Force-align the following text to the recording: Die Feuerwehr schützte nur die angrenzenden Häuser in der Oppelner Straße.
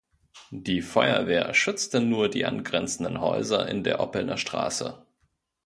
Die 0.49 0.81
Feuerwehr 0.81 1.53
schützte 1.53 1.99
nur 2.01 2.27
die 2.27 2.43
angrenzenden 2.47 3.21
Häuser 3.21 3.67
in 3.67 3.83
der 3.83 3.99
Oppelner 3.99 4.37
Straße. 4.39 5.05